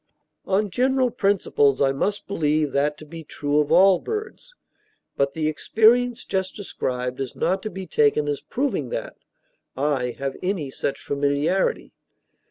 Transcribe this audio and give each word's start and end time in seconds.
On 0.47 0.71
general 0.71 1.11
principles, 1.11 1.79
I 1.79 1.91
must 1.91 2.25
believe 2.25 2.71
that 2.71 2.97
to 2.97 3.05
be 3.05 3.23
true 3.23 3.59
of 3.59 3.71
all 3.71 3.99
birds. 3.99 4.55
But 5.15 5.33
the 5.35 5.47
experience 5.47 6.23
just 6.23 6.55
described 6.55 7.19
is 7.19 7.35
not 7.35 7.61
to 7.61 7.69
be 7.69 7.85
taken 7.85 8.27
as 8.27 8.41
proving 8.41 8.89
that 8.89 9.17
I 9.77 10.15
have 10.17 10.37
any 10.41 10.71
such 10.71 11.03
familiarity. 11.05 11.91